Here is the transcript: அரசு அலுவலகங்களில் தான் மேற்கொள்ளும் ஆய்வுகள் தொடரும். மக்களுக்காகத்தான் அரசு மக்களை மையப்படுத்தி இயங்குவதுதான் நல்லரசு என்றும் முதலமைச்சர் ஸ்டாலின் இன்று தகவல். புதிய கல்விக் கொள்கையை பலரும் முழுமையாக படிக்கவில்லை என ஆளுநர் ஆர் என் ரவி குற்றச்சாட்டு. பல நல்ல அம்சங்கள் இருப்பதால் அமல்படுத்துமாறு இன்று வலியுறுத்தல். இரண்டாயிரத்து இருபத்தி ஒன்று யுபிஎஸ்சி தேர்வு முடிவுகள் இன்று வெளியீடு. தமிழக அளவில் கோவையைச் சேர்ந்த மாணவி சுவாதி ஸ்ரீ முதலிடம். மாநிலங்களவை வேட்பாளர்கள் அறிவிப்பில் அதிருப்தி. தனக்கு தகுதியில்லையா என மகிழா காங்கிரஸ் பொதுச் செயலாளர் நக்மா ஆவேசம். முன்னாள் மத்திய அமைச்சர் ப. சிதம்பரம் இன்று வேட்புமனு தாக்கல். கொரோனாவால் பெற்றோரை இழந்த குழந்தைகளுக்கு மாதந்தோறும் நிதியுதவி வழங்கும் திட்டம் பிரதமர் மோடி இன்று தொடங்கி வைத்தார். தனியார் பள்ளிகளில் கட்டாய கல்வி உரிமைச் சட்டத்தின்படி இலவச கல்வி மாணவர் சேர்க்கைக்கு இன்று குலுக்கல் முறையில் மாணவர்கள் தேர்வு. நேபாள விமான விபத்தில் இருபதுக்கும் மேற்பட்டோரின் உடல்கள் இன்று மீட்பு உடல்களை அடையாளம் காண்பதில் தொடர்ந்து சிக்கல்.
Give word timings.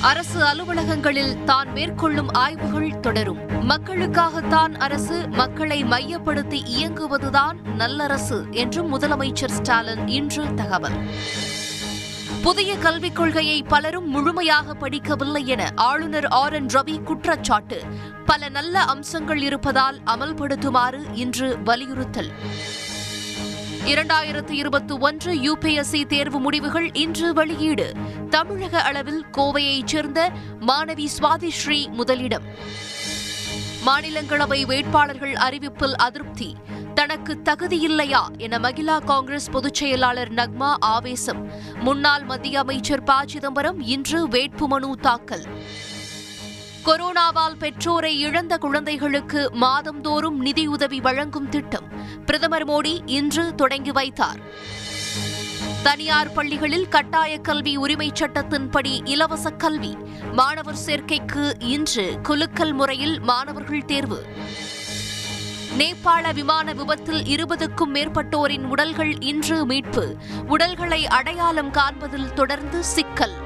அரசு 0.00 0.44
அலுவலகங்களில் 0.44 1.44
தான் 1.44 1.72
மேற்கொள்ளும் 1.72 2.28
ஆய்வுகள் 2.32 3.00
தொடரும். 3.00 3.38
மக்களுக்காகத்தான் 3.48 4.74
அரசு 4.74 5.28
மக்களை 5.28 5.84
மையப்படுத்தி 5.84 6.62
இயங்குவதுதான் 6.62 7.56
நல்லரசு 7.78 8.50
என்றும் 8.50 8.98
முதலமைச்சர் 8.98 9.50
ஸ்டாலின் 9.50 10.08
இன்று 10.08 10.54
தகவல். 10.54 10.92
புதிய 12.42 12.76
கல்விக் 12.76 13.16
கொள்கையை 13.16 13.62
பலரும் 13.62 14.08
முழுமையாக 14.08 14.74
படிக்கவில்லை 14.74 15.44
என 15.44 15.70
ஆளுநர் 15.74 16.26
ஆர் 16.26 16.52
என் 16.52 16.66
ரவி 16.66 17.02
குற்றச்சாட்டு. 17.02 17.82
பல 18.26 18.48
நல்ல 18.48 18.80
அம்சங்கள் 18.80 19.42
இருப்பதால் 19.42 20.00
அமல்படுத்துமாறு 20.06 21.00
இன்று 21.12 21.62
வலியுறுத்தல். 21.62 22.30
இரண்டாயிரத்து 23.86 24.50
இருபத்தி 24.50 24.98
ஒன்று 24.98 25.34
யுபிஎஸ்சி 25.34 26.06
தேர்வு 26.06 26.38
முடிவுகள் 26.38 26.92
இன்று 26.92 27.34
வெளியீடு. 27.34 27.92
தமிழக 28.30 28.82
அளவில் 28.82 29.26
கோவையைச் 29.32 29.86
சேர்ந்த 29.86 30.30
மாணவி 30.60 31.06
சுவாதி 31.18 31.48
ஸ்ரீ 31.48 31.88
முதலிடம். 31.88 32.42
மாநிலங்களவை 33.86 34.66
வேட்பாளர்கள் 34.66 35.32
அறிவிப்பில் 35.32 35.92
அதிருப்தி. 35.92 36.56
தனக்கு 36.94 37.40
தகுதியில்லையா 37.44 38.20
என 38.36 38.58
மகிழா 38.58 39.04
காங்கிரஸ் 39.04 39.50
பொதுச் 39.50 39.74
செயலாளர் 39.74 40.32
நக்மா 40.32 40.74
ஆவேசம். 40.78 41.50
முன்னாள் 41.80 42.24
மத்திய 42.24 42.58
அமைச்சர் 42.58 43.02
ப. 43.02 43.12
சிதம்பரம் 43.26 43.82
இன்று 43.82 44.28
வேட்புமனு 44.28 44.90
தாக்கல். 44.90 45.44
கொரோனாவால் 46.86 47.56
பெற்றோரை 47.58 48.20
இழந்த 48.20 48.58
குழந்தைகளுக்கு 48.58 49.50
மாதந்தோறும் 49.52 50.40
நிதியுதவி 50.40 51.00
வழங்கும் 51.00 51.48
திட்டம் 51.48 51.84
பிரதமர் 52.26 52.68
மோடி 52.68 53.00
இன்று 53.06 53.54
தொடங்கி 53.54 53.92
வைத்தார். 53.92 54.40
தனியார் 55.82 56.32
பள்ளிகளில் 56.32 56.88
கட்டாய 56.88 57.38
கல்வி 57.38 57.76
உரிமைச் 57.76 58.22
சட்டத்தின்படி 58.22 59.00
இலவச 59.04 59.50
கல்வி 59.50 59.96
மாணவர் 60.32 60.78
சேர்க்கைக்கு 60.86 61.52
இன்று 61.58 62.20
குலுக்கல் 62.22 62.72
முறையில் 62.72 63.20
மாணவர்கள் 63.20 63.84
தேர்வு. 63.84 64.26
நேபாள 65.78 66.34
விமான 66.34 66.72
விபத்தில் 66.72 67.22
இருபதுக்கும் 67.22 67.94
மேற்பட்டோரின் 67.94 68.64
உடல்கள் 68.64 69.20
இன்று 69.20 69.64
மீட்பு 69.64 70.16
உடல்களை 70.48 71.06
அடையாளம் 71.06 71.70
காண்பதில் 71.70 72.32
தொடர்ந்து 72.32 72.84
சிக்கல். 72.84 73.44